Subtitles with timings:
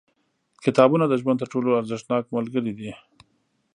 [0.65, 2.91] •کتابونه د ژوند تر ټولو ارزښتناک ملګري دي.